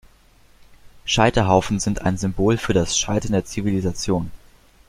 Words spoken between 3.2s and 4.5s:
der Zivilisation.